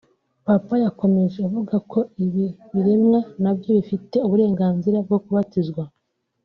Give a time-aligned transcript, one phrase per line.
[0.45, 5.83] Papa yakomeje avuga ko ibi biremwa nabyo bifite uburenganzira bwo kubatizwa